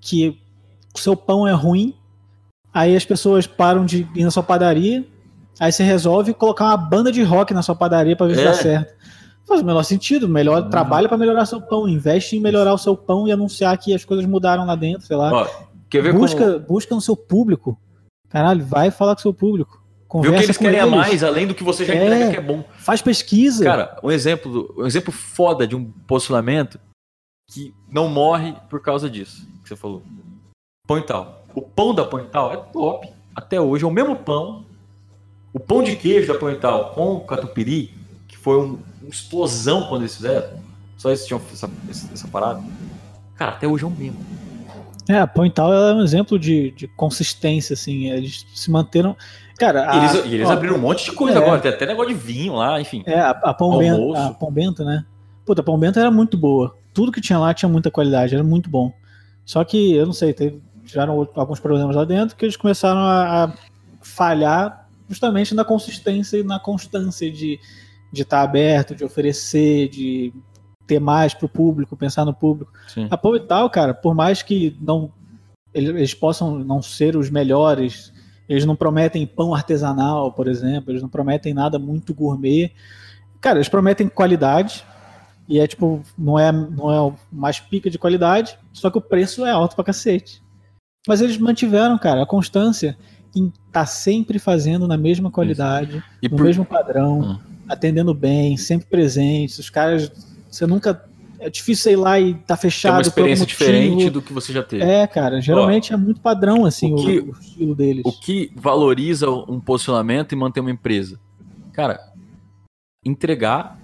[0.00, 0.38] que
[0.94, 1.94] o seu pão é ruim,
[2.72, 5.04] aí as pessoas param de ir na sua padaria,
[5.60, 8.44] aí você resolve colocar uma banda de rock na sua padaria pra ver se É.
[8.44, 8.94] dá certo.
[9.46, 10.70] Faz o menor sentido, melhor Uhum.
[10.70, 14.02] trabalha pra melhorar seu pão, investe em melhorar o seu pão e anunciar que as
[14.04, 15.30] coisas mudaram lá dentro, sei lá.
[15.30, 15.46] ó,
[15.90, 16.60] quer ver busca, como...
[16.66, 17.78] busca no seu público.
[18.30, 19.83] Caralho, vai falar com o seu público.
[20.20, 20.92] Vê o que eles querem eles.
[20.92, 22.64] a mais, além do que você já é, entrega que é bom.
[22.78, 23.64] Faz pesquisa.
[23.64, 26.78] Cara, um exemplo, um exemplo foda de um posicionamento
[27.50, 30.02] que não morre por causa disso que você falou.
[30.86, 31.44] Pão e tal.
[31.54, 33.08] O pão da Pão e tal é top.
[33.34, 34.64] Até hoje é o mesmo pão.
[35.52, 37.94] O pão de queijo da Pão e tal com catupiry,
[38.28, 40.62] que foi um, uma explosão quando eles fizeram.
[40.96, 41.70] Só eles tinham essa,
[42.12, 42.62] essa parada.
[43.34, 44.18] Cara, até hoje é o mesmo.
[45.08, 48.10] É, a Pão e tal é um exemplo de, de consistência, assim.
[48.10, 49.16] Eles se manteram.
[49.58, 51.86] Cara, a, eles, e eles ó, abriram um monte de coisa é, agora, tem até
[51.86, 53.02] negócio de vinho lá, enfim.
[53.06, 55.04] É, a, a Pão Bento, a Pão Bento, né?
[55.44, 56.76] Puta, a Pão Bento era muito boa.
[56.92, 58.92] Tudo que tinha lá tinha muita qualidade, era muito bom.
[59.44, 63.44] Só que, eu não sei, teve, tiveram alguns problemas lá dentro que eles começaram a,
[63.44, 63.52] a
[64.00, 67.60] falhar justamente na consistência e na constância de
[68.14, 70.32] de estar tá aberto, de oferecer, de
[70.86, 72.72] ter mais para o público, pensar no público.
[72.86, 73.08] Sim.
[73.10, 75.12] A Pão e tal, cara, por mais que não
[75.74, 78.12] eles possam não ser os melhores,
[78.48, 82.72] eles não prometem pão artesanal, por exemplo, eles não prometem nada muito gourmet.
[83.40, 84.84] Cara, eles prometem qualidade,
[85.48, 89.02] e é tipo, não é, não é o mais pica de qualidade, só que o
[89.02, 90.42] preço é alto pra cacete.
[91.06, 92.96] Mas eles mantiveram, cara, a constância
[93.36, 96.44] em estar tá sempre fazendo na mesma qualidade, no por...
[96.44, 97.38] mesmo padrão, hum.
[97.68, 99.58] atendendo bem, sempre presentes.
[99.58, 100.10] Os caras,
[100.50, 101.04] você nunca.
[101.44, 102.92] É difícil ir lá e tá fechado.
[102.92, 104.82] É uma experiência diferente do que você já teve.
[104.82, 108.02] É, cara, geralmente Ó, é muito padrão assim o, que, o, o estilo deles.
[108.02, 111.20] O que valoriza um posicionamento e manter uma empresa?
[111.74, 112.00] Cara,
[113.04, 113.78] entregar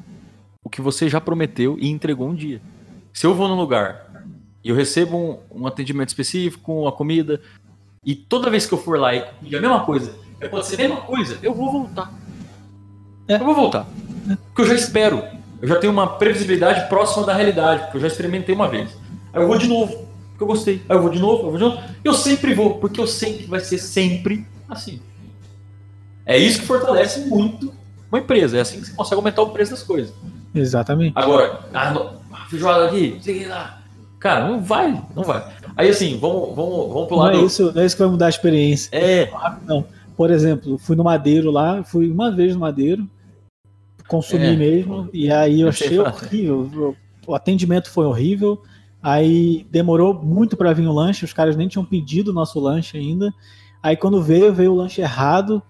[0.65, 2.63] o que você já prometeu e entregou um dia.
[3.13, 4.25] Se eu vou num lugar
[4.65, 7.43] e eu recebo um, um atendimento específico, uma comida,
[8.03, 10.15] e toda vez que eu for lá e pedir a mesma coisa,
[10.51, 12.11] pode ser a mesma coisa, eu vou voltar.
[13.29, 13.35] É.
[13.35, 13.87] Eu vou voltar.
[14.31, 14.37] É.
[14.37, 15.23] Porque eu já espero.
[15.61, 18.97] Eu já tenho uma previsibilidade próxima da realidade, porque eu já experimentei uma vez.
[19.33, 20.83] Aí eu vou de novo, porque eu gostei.
[20.89, 21.83] Aí eu vou de novo, eu vou de novo.
[22.03, 25.01] Eu sempre vou, porque eu sei que vai ser sempre assim.
[26.25, 27.73] É isso que fortalece muito
[28.11, 28.57] uma empresa.
[28.57, 30.15] É assim que você consegue aumentar o preço das coisas.
[30.55, 31.13] Exatamente.
[31.17, 33.81] Agora, ah, feijoada aqui, sei lá.
[34.19, 35.45] Cara, não vai, não vai.
[35.77, 37.37] Aí assim, vamos, vamos, vamos pro lado.
[37.37, 38.91] Não é, isso, não é isso que vai mudar a experiência.
[38.93, 39.31] É.
[39.67, 39.85] Não.
[40.17, 43.09] Por exemplo, fui no Madeiro lá, fui uma vez no Madeiro,
[44.11, 44.57] consumi é.
[44.57, 46.97] mesmo, e aí eu achei horrível.
[47.27, 48.61] O atendimento foi horrível.
[49.01, 52.99] Aí demorou muito para vir o lanche, os caras nem tinham pedido o nosso lanche
[52.99, 53.33] ainda.
[53.83, 55.63] Aí quando veio, veio o lanche errado,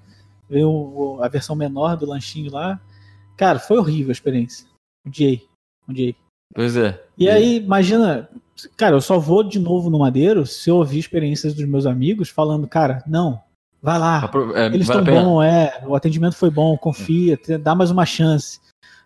[0.48, 2.80] veio a versão menor do lanchinho lá.
[3.36, 4.66] Cara, foi horrível a experiência.
[5.06, 5.42] Odiei.
[5.88, 6.16] Odiei.
[6.52, 7.00] Pois é.
[7.16, 8.28] E, e aí, imagina,
[8.76, 12.30] cara, eu só vou de novo no Madeiro se eu ouvir experiências dos meus amigos
[12.30, 13.40] falando, cara, não,
[13.82, 14.30] vai lá.
[14.54, 18.60] É, Eles estão bom, é, o atendimento foi bom, confia, dá mais uma chance.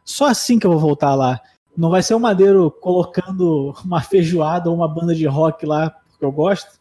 [0.04, 1.40] Só assim que eu vou voltar lá.
[1.76, 6.24] Não vai ser o Madeiro colocando uma feijoada ou uma banda de rock lá, porque
[6.24, 6.78] eu gosto.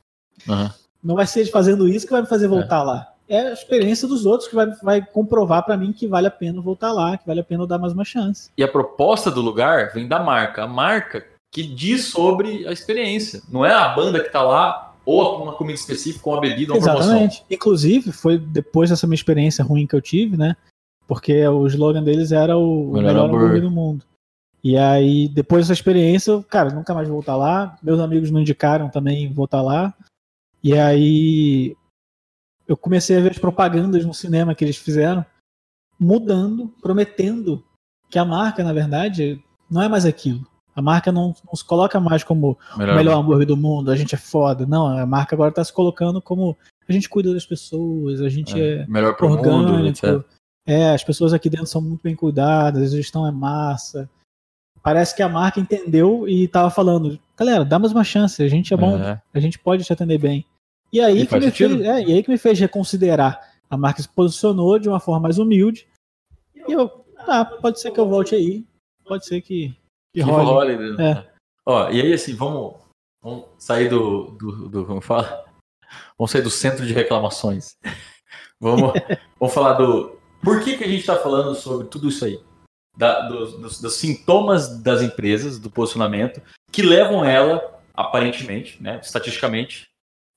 [0.48, 0.70] Uhum.
[1.04, 2.84] Não vai ser ele fazendo isso que vai me fazer voltar é.
[2.84, 6.32] lá é a experiência dos outros que vai, vai comprovar para mim que vale a
[6.32, 8.50] pena voltar lá, que vale a pena dar mais uma chance.
[8.58, 10.64] E a proposta do lugar vem da marca.
[10.64, 13.42] A marca que diz sobre a experiência.
[13.50, 16.78] Não é a banda que está lá ou uma comida específica, ou uma bebida, uma
[16.78, 17.10] Exatamente.
[17.10, 17.46] Promoção.
[17.50, 20.56] Inclusive, foi depois dessa minha experiência ruim que eu tive, né?
[21.08, 24.06] Porque o slogan deles era o melhor, melhor hambúrguer do mundo.
[24.64, 27.78] E aí, depois dessa experiência, cara, nunca mais vou voltar lá.
[27.84, 29.94] Meus amigos não indicaram também voltar lá.
[30.64, 31.76] E aí,
[32.66, 35.26] eu comecei a ver as propagandas no cinema que eles fizeram,
[36.00, 37.62] mudando, prometendo
[38.10, 40.48] que a marca, na verdade, não é mais aquilo.
[40.76, 42.94] A marca não, não se coloca mais como melhor.
[42.94, 44.66] o melhor hambúrguer do mundo, a gente é foda.
[44.66, 46.58] Não, a marca agora está se colocando como
[46.88, 49.72] a gente cuida das pessoas, a gente é, é melhor pro orgânico.
[49.72, 50.24] Mundo, etc.
[50.66, 54.10] É, as pessoas aqui dentro são muito bem cuidadas, a gestão é massa.
[54.82, 58.74] Parece que a marca entendeu e estava falando, galera, dá mais uma chance, a gente
[58.74, 59.22] é bom, é.
[59.34, 60.46] a gente pode te atender bem.
[60.92, 63.40] E aí, e que me fez, é, e aí que me fez reconsiderar.
[63.70, 65.88] A marca se posicionou de uma forma mais humilde.
[66.68, 68.64] E eu, ah, pode ser que eu volte aí.
[69.04, 69.76] Pode ser que,
[70.14, 71.12] que, role né?
[71.12, 71.34] é.
[71.66, 72.76] Ó, e aí, assim, vamos,
[73.22, 74.86] vamos sair do, do, do.
[74.86, 75.46] Como fala?
[76.18, 77.76] Vamos sair do centro de reclamações.
[78.60, 78.94] vamos,
[79.40, 80.20] vamos falar do.
[80.44, 82.40] Por que, que a gente está falando sobre tudo isso aí?
[82.96, 89.88] Da, dos, dos, dos, sintomas das empresas, do posicionamento, que levam ela, aparentemente, né, estatisticamente,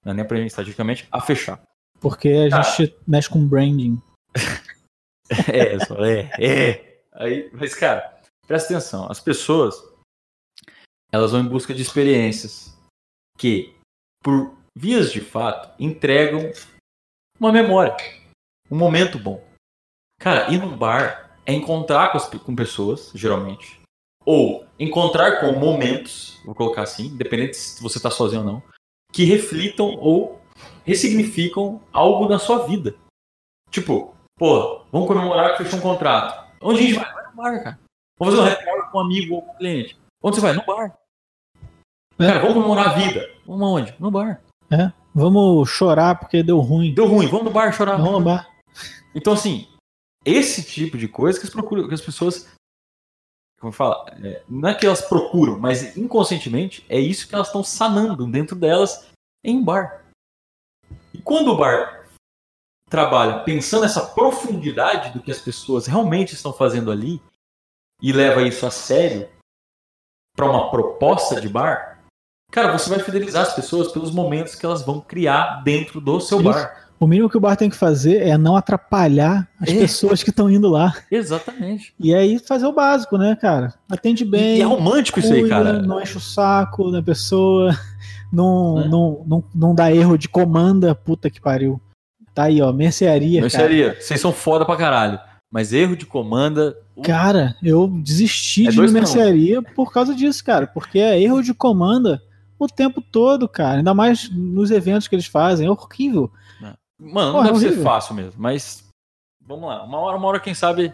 [0.02, 1.60] não é nem estatisticamente, a fechar.
[2.00, 2.62] Porque a tá.
[2.62, 4.00] gente mexe com branding.
[5.52, 7.00] é, só é, é.
[7.12, 8.15] Aí, mas, cara,
[8.46, 9.10] presta atenção.
[9.10, 9.74] As pessoas,
[11.12, 12.76] elas vão em busca de experiências
[13.38, 13.74] que,
[14.22, 16.50] por vias de fato, entregam
[17.38, 17.94] uma memória,
[18.70, 19.44] um momento bom.
[20.20, 23.80] Cara, ir num bar é encontrar com, as, com pessoas, geralmente,
[24.24, 28.62] ou encontrar com momentos, vou colocar assim, independente se você está sozinho ou não,
[29.12, 30.40] que reflitam ou
[30.84, 32.96] ressignificam algo na sua vida.
[33.70, 36.46] Tipo, Pô, vamos comemorar que fechou um contrato.
[36.60, 37.10] Onde a gente vai?
[37.10, 37.78] Vai no bar, cara.
[38.18, 39.98] Vamos fazer um happy hour com um amigo ou com um cliente.
[40.22, 40.52] Onde você vai?
[40.54, 40.98] No bar.
[42.18, 42.26] É.
[42.26, 43.28] Cara, vamos comemorar a vida.
[43.46, 43.94] Vamos aonde?
[43.98, 44.40] No bar.
[44.70, 44.90] É.
[45.14, 46.94] Vamos chorar porque deu ruim.
[46.94, 47.96] Deu ruim, vamos no bar chorar.
[47.96, 48.48] Vamos no bar.
[49.14, 49.68] Então, assim,
[50.24, 52.52] esse tipo de coisa que as, procuram, que as pessoas.
[53.60, 54.04] Como fala?
[54.22, 58.56] É, não é que elas procuram, mas inconscientemente é isso que elas estão sanando dentro
[58.56, 59.08] delas
[59.44, 60.04] em um bar.
[61.14, 62.06] E quando o bar
[62.90, 67.20] trabalha pensando nessa profundidade do que as pessoas realmente estão fazendo ali
[68.02, 69.28] e leva isso a sério
[70.36, 71.98] para uma proposta de bar,
[72.52, 76.38] cara, você vai fidelizar as pessoas pelos momentos que elas vão criar dentro do seu
[76.40, 76.48] Isso.
[76.50, 76.82] bar.
[76.98, 79.74] O mínimo que o bar tem que fazer é não atrapalhar as É.
[79.80, 80.94] pessoas que estão indo lá.
[81.10, 81.94] Exatamente.
[82.00, 83.74] E aí fazer o básico, né, cara?
[83.90, 84.58] Atende bem.
[84.58, 85.82] E, é romântico isso aí, cuida, cara.
[85.82, 87.70] Não enche o saco da pessoa.
[88.32, 88.88] Não, É.
[88.88, 90.94] não, não, não dá erro de comanda.
[90.96, 91.80] Puta que pariu.
[92.34, 92.72] Tá aí, ó.
[92.72, 93.48] Mercearia.
[93.48, 93.94] Seria.
[94.00, 95.18] Vocês são foda pra caralho.
[95.50, 96.76] Mas erro de comanda.
[97.04, 100.66] Cara, eu desisti É de mercearia por causa disso, cara.
[100.66, 102.22] Porque é erro de comanda
[102.58, 103.78] o tempo todo, cara.
[103.78, 105.66] Ainda mais nos eventos que eles fazem.
[105.66, 106.30] É horrível.
[106.98, 107.84] Mano, não Porra, deve ser horrível.
[107.84, 108.34] fácil mesmo.
[108.36, 108.84] Mas.
[109.46, 109.84] Vamos lá.
[109.84, 110.92] Uma hora, uma hora, quem sabe,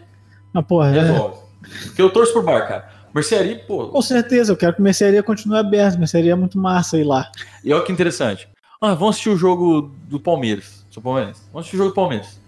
[0.53, 1.37] Mas, porra, é- resolve.
[1.85, 2.89] Porque eu torço por bar, cara.
[3.15, 3.87] Mercearia, pô.
[3.89, 5.97] com certeza, eu quero que a mercearia continue aberta.
[5.97, 7.31] Mercearia é muito massa ir lá.
[7.63, 8.47] E olha que interessante.
[8.81, 10.85] Ah, vamos assistir o jogo do Palmeiras.
[10.89, 11.41] Sou palmeirense.
[11.53, 12.39] Vamos assistir o jogo do Palmeiras.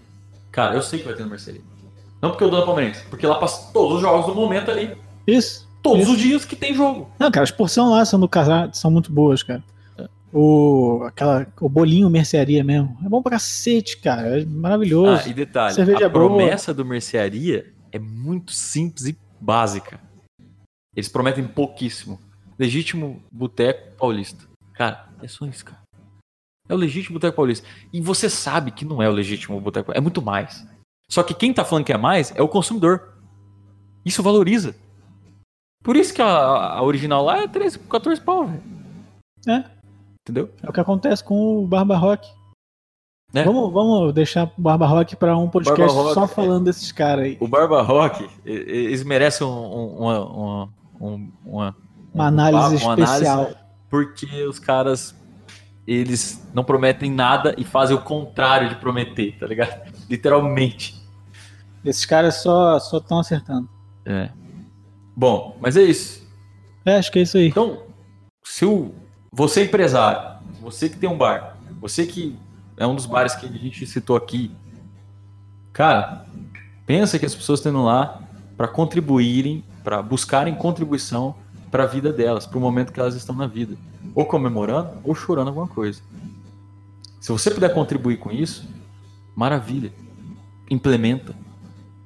[0.52, 1.62] Cara, eu sei que vai ter no Mercearia.
[2.20, 4.96] Não porque eu dou na Palmeirense, porque lá passa todos os jogos do momento ali.
[5.26, 5.66] Isso.
[5.82, 6.12] Todos Isso.
[6.12, 7.08] os dias que tem jogo.
[7.18, 9.62] Não, cara, as porções lá são do casal são muito boas, cara.
[9.98, 10.08] É.
[10.32, 12.96] O, aquela, o bolinho mercearia mesmo.
[13.04, 14.40] É bom pra cacete, cara.
[14.40, 15.22] É maravilhoso.
[15.24, 16.26] Ah, e detalhe, Cerveja a boa.
[16.26, 20.00] promessa do Mercearia é muito simples e básica.
[20.94, 22.18] Eles prometem pouquíssimo.
[22.58, 24.44] Legítimo Boteco Paulista.
[24.72, 25.78] Cara, é só isso, cara.
[26.68, 27.66] É o legítimo Boteco Paulista.
[27.92, 30.66] E você sabe que não é o legítimo Boteco É muito mais.
[31.10, 33.14] Só que quem tá falando que é mais é o consumidor.
[34.04, 34.74] Isso valoriza.
[35.82, 38.62] Por isso que a, a original lá é 13, 14 pau, velho.
[39.46, 39.64] É.
[40.22, 40.50] Entendeu?
[40.62, 42.28] É o que acontece com o Barba Rock.
[43.32, 43.44] Né?
[43.44, 46.28] Vamos, vamos deixar o Barba Rock pra um podcast Rock, só é.
[46.28, 47.36] falando desses caras aí.
[47.40, 50.68] O Barba Rock, eles merecem um- um- uma, uma,
[51.00, 51.76] um- uma,
[52.14, 53.38] Uma análise uma especial.
[53.40, 53.56] análise,
[53.90, 55.14] porque os caras
[55.86, 59.92] eles não prometem nada e fazem o contrário de prometer, tá ligado?
[60.10, 60.96] Literalmente.
[61.84, 63.68] Esses caras só só estão acertando.
[64.04, 64.30] É.
[65.14, 66.26] Bom, mas é isso.
[66.84, 67.48] É, acho que é isso aí.
[67.48, 67.82] Então,
[68.44, 68.94] se o,
[69.32, 72.36] você é empresário, você que tem um bar, você que
[72.76, 74.50] é um dos bares que a gente citou aqui,
[75.72, 76.24] cara,
[76.84, 78.20] pensa que as pessoas estão indo lá
[78.56, 81.34] para contribuírem, para buscarem contribuição
[81.70, 83.76] para a vida delas, para o momento que elas estão na vida,
[84.16, 86.00] ou comemorando ou chorando alguma coisa.
[87.20, 88.66] Se você puder contribuir com isso,
[89.36, 89.92] maravilha.
[90.70, 91.34] Implementa.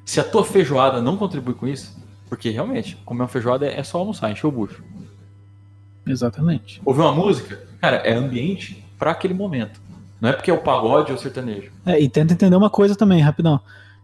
[0.05, 1.97] Se a tua feijoada não contribui com isso,
[2.29, 4.83] porque realmente, comer uma feijoada é só almoçar, encher o bucho.
[6.07, 6.83] Exatamente.
[6.85, 9.81] Ouvir uma música, cara, é ambiente para aquele momento.
[10.21, 11.71] Não é porque é o pagode ou o sertanejo.
[11.87, 13.61] É, e tenta entender uma coisa também, rapidão.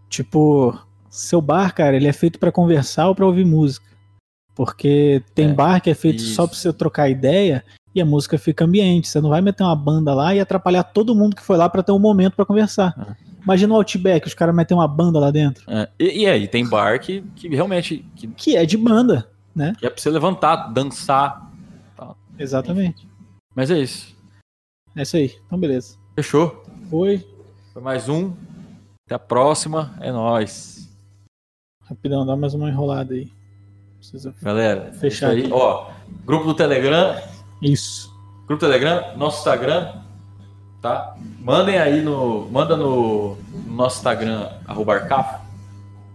[0.09, 0.79] Tipo,
[1.11, 3.85] seu bar, cara, ele é feito pra conversar ou pra ouvir música.
[4.55, 6.35] Porque tem É, bar que é feito isso.
[6.35, 7.65] só pra você trocar ideia
[7.99, 9.09] e a música fica ambiente.
[9.09, 11.83] Você não vai meter uma banda lá e atrapalhar todo mundo que foi lá pra
[11.83, 12.95] ter um momento pra conversar.
[12.99, 13.27] É.
[13.43, 15.65] Imagina o Outback, os caras metem uma banda lá dentro.
[15.71, 19.29] É, e, e aí, tem bar que, que realmente que, Que é de banda.
[19.79, 21.51] que é pra você levantar, dançar.
[22.39, 23.09] Exatamente.
[23.55, 24.15] Mas é isso.
[24.95, 25.35] É isso aí.
[25.47, 25.97] Então, beleza.
[26.15, 26.65] Fechou?
[26.91, 27.27] Foi.
[27.73, 28.33] Foi mais um.
[29.07, 29.95] Até a próxima.
[30.01, 30.89] É nóis.
[31.85, 33.31] Rapidão, dá mais uma enrolada aí.
[33.99, 34.35] Precisa.
[34.43, 35.53] Galera, Fechar é isso aí.
[35.53, 35.91] Ó,
[36.25, 37.17] grupo do Telegram.
[37.61, 38.15] Isso.
[38.47, 39.93] Grupo Telegram, nosso Instagram.
[40.81, 41.17] Tá?
[41.41, 42.49] Mandem aí no.
[42.51, 45.01] Manda no, no nosso Instagram, arroba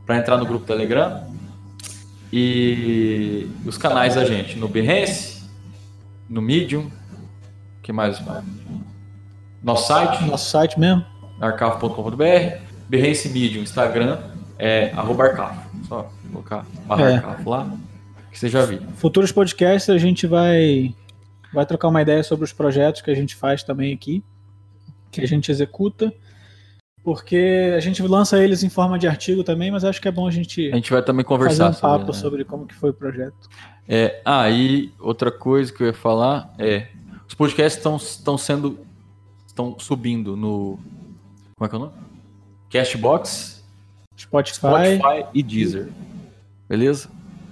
[0.05, 1.25] pra entrar no grupo Telegram.
[2.31, 5.43] E os canais da gente, no Behance,
[6.29, 6.89] no Medium,
[7.83, 8.21] que mais?
[9.61, 11.05] Nosso site, Nosso site mesmo.
[11.41, 12.23] arcafo.com.br,
[12.87, 14.19] Behance Medium, Instagram,
[14.57, 15.69] é arroba arcafo.
[15.87, 17.49] Só colocar barra É.
[17.49, 17.69] lá,
[18.31, 18.79] que você já viu.
[18.95, 20.95] Futuros podcasts a gente vai
[21.53, 24.23] vai trocar uma ideia sobre os projetos que a gente faz também aqui,
[25.11, 26.13] que a gente executa,
[27.03, 30.27] porque a gente lança eles em forma de artigo também, mas acho que é bom
[30.27, 32.13] a gente A gente vai também fazer conversar um papo né?
[32.13, 33.49] sobre como que foi o projeto.
[33.87, 36.87] É, ah, e outra coisa que eu ia falar é,
[37.27, 38.79] os podcasts estão estão sendo
[39.47, 40.77] estão subindo no
[41.57, 41.93] como é que é o nome?
[42.69, 43.63] Cashbox,
[44.17, 45.89] Spotify, Spotify e Deezer.
[46.69, 47.09] Beleza?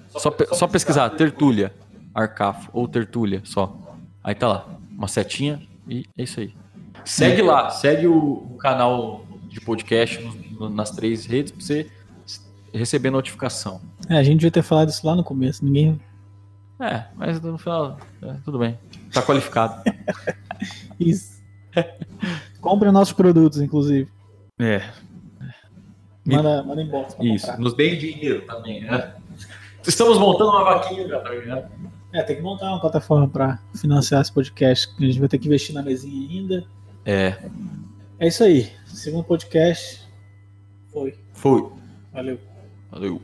[0.09, 1.73] Só, pe- só pesquisar Tertúlia,
[2.13, 3.75] Arcafo ou Tertúlia só.
[4.23, 6.53] Aí tá lá, uma setinha e é isso aí.
[7.05, 10.21] Segue lá, segue o, canal de podcast
[10.71, 11.89] nas três redes pra você
[12.73, 13.81] receber notificação.
[14.09, 15.63] É, a gente devia ter falado isso lá no começo.
[15.63, 15.99] Ninguém.
[16.79, 18.77] É, mas no final, é, tudo bem.
[19.11, 19.81] Tá qualificado.
[20.99, 21.41] Isso.
[22.61, 24.09] Compre nossos produtos, inclusive.
[24.59, 24.81] É,
[26.25, 27.47] Manda, manda inbox isso.
[27.47, 27.59] comprar.
[27.59, 29.13] Nos deem dinheiro também, né?
[29.85, 31.71] Estamos montando uma vaquinha já, tá ligado?
[32.11, 34.93] É, tem que montar uma plataforma pra financiar esse podcast.
[34.97, 36.65] A gente vai ter que investir na mesinha ainda.
[37.05, 37.37] É,
[38.19, 38.71] É isso aí.
[38.85, 40.07] Segundo podcast.
[40.91, 41.15] Foi.
[41.33, 41.69] foi.
[42.11, 42.39] Valeu.
[42.91, 43.21] Valeu.